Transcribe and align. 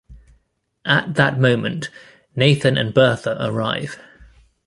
At 0.83 1.13
that 1.13 1.39
moment, 1.39 1.91
Nathan 2.35 2.75
and 2.75 2.91
Bertha 2.91 3.37
arrive. 3.39 3.99